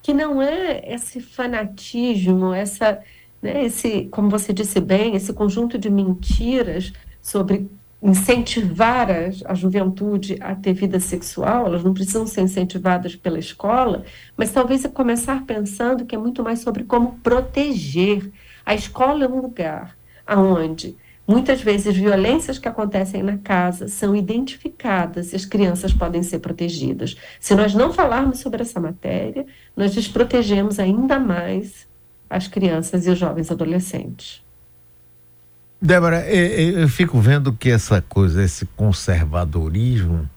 que 0.01 0.13
não 0.13 0.41
é 0.41 0.81
esse 0.93 1.19
fanatismo, 1.21 2.53
essa, 2.53 3.01
né, 3.41 3.65
esse, 3.65 4.05
como 4.11 4.29
você 4.29 4.51
disse 4.51 4.79
bem, 4.79 5.15
esse 5.15 5.33
conjunto 5.33 5.77
de 5.77 5.89
mentiras 5.89 6.91
sobre 7.21 7.69
incentivar 8.01 9.11
a, 9.11 9.51
a, 9.51 9.53
juventude 9.53 10.35
a 10.41 10.55
ter 10.55 10.73
vida 10.73 10.99
sexual, 10.99 11.67
elas 11.67 11.83
não 11.83 11.93
precisam 11.93 12.25
ser 12.25 12.41
incentivadas 12.41 13.15
pela 13.15 13.37
escola, 13.37 14.03
mas 14.35 14.51
talvez 14.51 14.85
começar 14.87 15.45
pensando 15.45 16.05
que 16.05 16.15
é 16.15 16.17
muito 16.17 16.41
mais 16.43 16.59
sobre 16.61 16.83
como 16.83 17.19
proteger. 17.19 18.31
A 18.65 18.73
escola 18.73 19.25
é 19.25 19.27
um 19.27 19.41
lugar 19.41 19.95
onde 20.27 20.95
Muitas 21.31 21.61
vezes, 21.61 21.95
violências 21.95 22.59
que 22.59 22.67
acontecem 22.67 23.23
na 23.23 23.37
casa 23.37 23.87
são 23.87 24.13
identificadas 24.13 25.31
e 25.31 25.37
as 25.37 25.45
crianças 25.45 25.93
podem 25.93 26.21
ser 26.21 26.39
protegidas. 26.39 27.15
Se 27.39 27.55
nós 27.55 27.73
não 27.73 27.93
falarmos 27.93 28.39
sobre 28.39 28.63
essa 28.63 28.81
matéria, 28.81 29.45
nós 29.73 29.95
desprotegemos 29.95 30.77
ainda 30.77 31.17
mais 31.17 31.87
as 32.29 32.49
crianças 32.49 33.07
e 33.07 33.09
os 33.09 33.17
jovens 33.17 33.49
adolescentes. 33.49 34.43
Débora, 35.81 36.29
eu, 36.29 36.89
fico 36.89 37.17
vendo 37.21 37.53
que 37.53 37.69
essa 37.69 38.01
coisa, 38.01 38.43
esse 38.43 38.65
conservadorismo, 38.65 40.29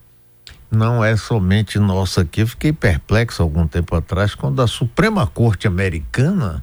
não 0.71 1.05
é 1.05 1.17
somente 1.17 1.77
nosso 1.77 2.21
aqui. 2.21 2.43
Eu 2.43 2.47
fiquei 2.47 2.73
perplexo 2.73 3.43
algum 3.43 3.67
tempo 3.67 3.97
atrás 3.97 4.37
quando 4.37 4.63
a 4.63 4.69
Suprema 4.69 5.27
Corte 5.27 5.67
Americana 5.67 6.63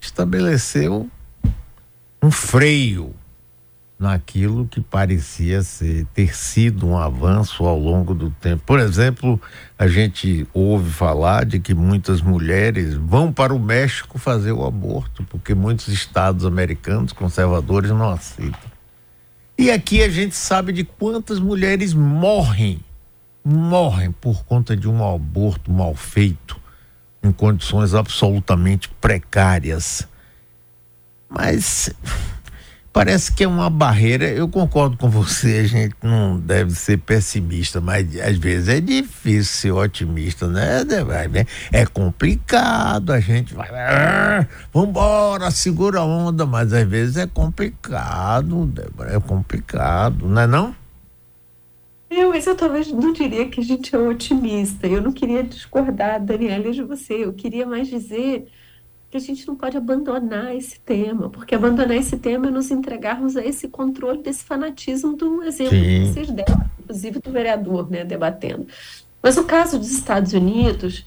estabeleceu 0.00 1.06
um 2.22 2.30
freio 2.30 3.14
naquilo 3.98 4.66
que 4.66 4.80
parecia 4.80 5.62
ser, 5.62 6.06
ter 6.12 6.36
sido 6.36 6.86
um 6.86 6.98
avanço 6.98 7.64
ao 7.64 7.78
longo 7.78 8.14
do 8.14 8.30
tempo. 8.30 8.62
Por 8.66 8.78
exemplo, 8.78 9.40
a 9.78 9.88
gente 9.88 10.46
ouve 10.52 10.90
falar 10.90 11.46
de 11.46 11.58
que 11.58 11.74
muitas 11.74 12.20
mulheres 12.20 12.94
vão 12.94 13.32
para 13.32 13.54
o 13.54 13.58
México 13.58 14.18
fazer 14.18 14.52
o 14.52 14.66
aborto, 14.66 15.24
porque 15.24 15.54
muitos 15.54 15.88
estados 15.88 16.44
americanos 16.44 17.12
conservadores 17.12 17.90
não 17.90 18.10
aceitam. 18.10 18.76
E 19.58 19.70
aqui 19.70 20.02
a 20.02 20.10
gente 20.10 20.36
sabe 20.36 20.72
de 20.72 20.84
quantas 20.84 21.40
mulheres 21.40 21.94
morrem, 21.94 22.80
morrem 23.42 24.12
por 24.12 24.44
conta 24.44 24.76
de 24.76 24.86
um 24.86 25.02
aborto 25.02 25.72
mal 25.72 25.94
feito, 25.94 26.60
em 27.22 27.32
condições 27.32 27.94
absolutamente 27.94 28.90
precárias. 29.00 30.06
Mas 31.28 31.90
parece 32.96 33.30
que 33.30 33.44
é 33.44 33.46
uma 33.46 33.68
barreira. 33.68 34.24
Eu 34.24 34.48
concordo 34.48 34.96
com 34.96 35.10
você, 35.10 35.58
a 35.58 35.64
gente 35.64 35.94
não 36.02 36.40
deve 36.40 36.70
ser 36.70 36.96
pessimista, 36.96 37.78
mas 37.78 38.18
às 38.18 38.38
vezes 38.38 38.70
é 38.70 38.80
difícil 38.80 39.44
ser 39.44 39.72
otimista, 39.72 40.48
né? 40.48 40.80
É 41.70 41.84
complicado, 41.84 43.12
a 43.12 43.20
gente 43.20 43.52
vai. 43.52 43.68
Vambora, 44.72 45.50
segura 45.50 46.00
a 46.00 46.04
onda, 46.06 46.46
mas 46.46 46.72
às 46.72 46.88
vezes 46.88 47.18
é 47.18 47.26
complicado, 47.26 48.72
é 49.10 49.20
complicado, 49.20 50.26
não 50.26 50.40
é 50.40 50.46
não? 50.46 50.74
Eu, 52.08 52.30
mas 52.30 52.46
eu 52.46 52.56
talvez 52.56 52.90
não 52.90 53.12
diria 53.12 53.46
que 53.46 53.60
a 53.60 53.62
gente 53.62 53.94
é 53.94 53.98
otimista. 53.98 54.86
Eu 54.86 55.02
não 55.02 55.12
queria 55.12 55.42
discordar, 55.42 56.24
Daniela, 56.24 56.72
de 56.72 56.82
você. 56.82 57.24
Eu 57.24 57.34
queria 57.34 57.66
mais 57.66 57.88
dizer 57.88 58.46
que 59.24 59.30
a 59.30 59.34
gente 59.34 59.46
não 59.46 59.56
pode 59.56 59.76
abandonar 59.76 60.54
esse 60.54 60.78
tema, 60.80 61.30
porque 61.30 61.54
abandonar 61.54 61.96
esse 61.96 62.16
tema 62.16 62.48
é 62.48 62.50
nos 62.50 62.70
entregarmos 62.70 63.36
a 63.36 63.44
esse 63.44 63.68
controle 63.68 64.22
desse 64.22 64.44
fanatismo 64.44 65.16
do 65.16 65.42
exemplo 65.42 65.76
Sim. 65.76 65.82
que 65.82 66.06
vocês 66.06 66.30
deram, 66.30 66.70
inclusive 66.80 67.20
do 67.20 67.30
vereador, 67.30 67.90
né, 67.90 68.04
debatendo. 68.04 68.66
Mas 69.22 69.36
o 69.36 69.44
caso 69.44 69.78
dos 69.78 69.90
Estados 69.90 70.32
Unidos 70.32 71.04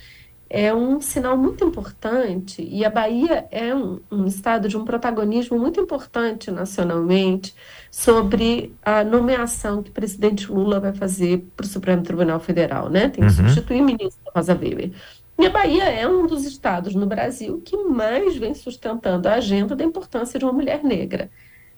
é 0.49 0.73
um 0.73 0.99
sinal 0.99 1.37
muito 1.37 1.63
importante 1.63 2.67
e 2.67 2.83
a 2.83 2.89
Bahia 2.89 3.47
é 3.51 3.73
um, 3.75 3.99
um 4.11 4.25
estado 4.25 4.67
de 4.67 4.75
um 4.75 4.83
protagonismo 4.83 5.59
muito 5.59 5.79
importante 5.79 6.49
nacionalmente 6.49 7.53
sobre 7.91 8.73
a 8.83 9.03
nomeação 9.03 9.83
que 9.83 9.91
o 9.91 9.93
presidente 9.93 10.51
Lula 10.51 10.79
vai 10.79 10.91
fazer 10.91 11.45
para 11.55 11.65
o 11.65 11.69
Supremo 11.69 12.01
Tribunal 12.01 12.39
Federal, 12.39 12.89
né? 12.89 13.09
Tem 13.09 13.23
que 13.23 13.29
uhum. 13.29 13.29
substituir 13.29 13.81
o 13.81 13.85
ministro 13.85 14.19
Rosa 14.35 14.53
Weber. 14.53 14.91
E 15.39 15.45
a 15.45 15.49
Bahia 15.49 15.85
é 15.85 16.05
um 16.05 16.27
dos 16.27 16.43
estados 16.43 16.93
no 16.93 17.05
Brasil 17.05 17.61
que 17.63 17.77
mais 17.77 18.35
vem 18.35 18.53
sustentando 18.53 19.29
a 19.29 19.35
agenda 19.35 19.73
da 19.73 19.85
importância 19.85 20.37
de 20.37 20.43
uma 20.43 20.51
mulher 20.51 20.83
negra. 20.83 21.31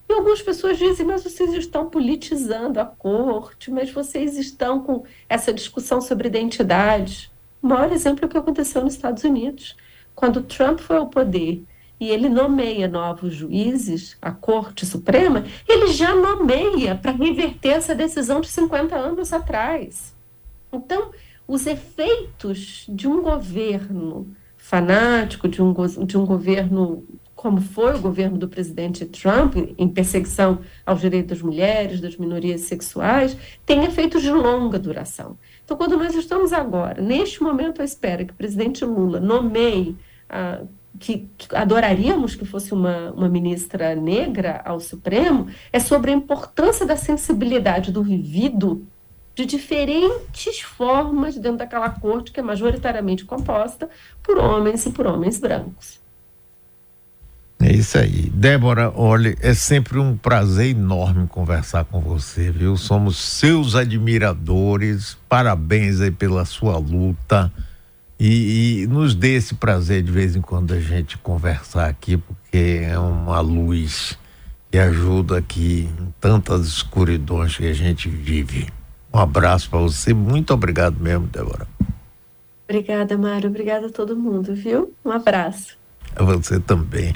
E 0.10 0.13
algumas 0.13 0.41
pessoas 0.41 0.80
dizem, 0.80 1.06
mas 1.06 1.24
vocês 1.24 1.53
estão 1.53 1.88
politizando 1.88 2.80
a 2.80 2.86
corte, 2.86 3.70
mas 3.70 3.91
vocês 3.91 4.36
estão 4.36 4.82
com 4.82 5.03
essa 5.30 5.53
discussão 5.53 6.01
sobre 6.01 6.28
identidade. 6.28 7.32
O 7.62 7.67
maior 7.67 7.91
exemplo 7.91 8.26
é 8.26 8.28
o 8.28 8.30
que 8.30 8.38
aconteceu 8.38 8.84
nos 8.84 8.95
Estados 8.95 9.24
Unidos. 9.24 9.78
Quando 10.15 10.41
Trump 10.41 10.80
foi 10.80 10.97
ao 10.97 11.08
poder 11.08 11.63
e 12.00 12.10
ele 12.10 12.30
nomeia 12.30 12.88
novos 12.88 13.36
juízes, 13.36 14.17
a 14.19 14.32
Corte 14.32 14.88
Suprema, 14.88 15.45
ele 15.69 15.93
já 15.93 16.15
nomeia 16.15 16.95
para 16.95 17.12
reverter 17.12 17.74
essa 17.74 17.93
decisão 17.93 18.41
de 18.41 18.47
50 18.47 18.95
anos 18.95 19.32
atrás. 19.32 20.15
Então, 20.74 21.12
os 21.52 21.68
efeitos 21.68 22.86
de 22.88 23.10
um 23.10 23.22
governo 23.22 24.34
fanático, 24.56 25.50
de 25.50 25.62
um, 25.62 25.74
de 26.06 26.18
um 26.18 26.26
governo 26.26 27.06
como 27.36 27.60
foi 27.60 27.94
o 27.96 28.00
governo 28.00 28.38
do 28.38 28.48
presidente 28.48 29.04
Trump, 29.06 29.58
em 29.78 29.88
perseguição 29.90 30.60
aos 30.86 31.02
direitos 31.02 31.32
das 31.32 31.42
mulheres, 31.42 32.00
das 32.00 32.16
minorias 32.16 32.62
sexuais, 32.62 33.36
tem 33.66 33.84
efeitos 33.84 34.22
de 34.22 34.32
longa 34.32 34.80
duração. 34.80 35.38
Então, 35.66 35.76
quando 35.76 35.98
nós 35.98 36.16
estamos 36.16 36.54
agora, 36.54 37.02
neste 37.02 37.44
momento, 37.44 37.82
à 37.82 37.84
espera 37.84 38.24
que 38.24 38.32
o 38.32 38.36
presidente 38.36 38.86
Lula 38.86 39.20
nomeie, 39.20 39.98
ah, 40.30 40.62
que, 41.00 41.28
que, 41.38 41.54
adoraríamos 41.54 42.34
que 42.34 42.46
fosse 42.46 42.74
uma, 42.74 43.12
uma 43.12 43.28
ministra 43.28 43.94
negra 43.94 44.62
ao 44.64 44.80
Supremo, 44.80 45.48
é 45.74 45.80
sobre 45.80 46.12
a 46.12 46.14
importância 46.14 46.86
da 46.86 46.96
sensibilidade 46.96 47.92
do 47.92 48.04
vivido 48.04 48.88
de 49.36 49.46
diferentes 49.46 50.60
formas 50.62 51.36
dentro 51.36 51.60
daquela 51.60 51.89
corte 51.89 52.32
que 52.32 52.39
é 52.39 52.44
majoritariamente 52.44 53.26
composta 53.26 53.89
por 54.22 54.38
homens 54.38 54.86
e 54.86 54.91
por 54.91 55.08
homens 55.08 55.39
brancos. 55.39 56.02
É 57.63 57.72
isso 57.72 57.98
aí. 57.98 58.30
Débora, 58.34 58.91
olha, 58.96 59.36
é 59.39 59.54
sempre 59.54 60.00
um 60.00 60.17
prazer 60.17 60.72
enorme 60.72 61.28
conversar 61.28 61.86
com 61.86 62.02
você, 62.02 62.50
viu? 62.50 62.76
Somos 62.76 63.17
seus 63.17 63.76
admiradores, 63.76 65.15
parabéns 65.30 66.02
aí 66.02 66.10
pela 66.10 66.44
sua 66.44 66.78
luta 66.78 67.52
e, 68.20 68.82
e 68.82 68.88
nos 68.88 69.13
dê 69.13 69.36
esse 69.36 69.54
prazer 69.54 70.02
de 70.02 70.12
vez 70.12 70.36
em 70.36 70.41
quando 70.41 70.74
a 70.74 70.80
gente 70.80 71.20
conversar 71.20 71.88
aqui, 71.88 72.17
porque 72.17 72.82
é 72.84 72.98
uma 72.98 73.39
luz 73.41 74.17
que 74.72 74.78
ajuda 74.80 75.38
aqui 75.38 75.88
em 76.00 76.13
tantas 76.20 76.65
escuridões 76.65 77.58
que 77.58 77.67
a 77.67 77.74
gente 77.74 78.10
vive. 78.10 78.67
Um 79.13 79.19
abraço 79.19 79.69
para 79.69 79.80
você. 79.80 80.13
Muito 80.13 80.54
obrigado 80.54 80.97
mesmo, 81.00 81.28
Débora. 81.28 81.67
Obrigada, 82.67 83.17
Mário. 83.17 83.50
Obrigada 83.50 83.88
a 83.88 83.91
todo 83.91 84.15
mundo, 84.15 84.56
viu? 84.56 84.93
Um 85.04 85.12
abraço. 85.12 85.78
A 86.15 86.24
você 86.24 86.60
também. 86.60 87.13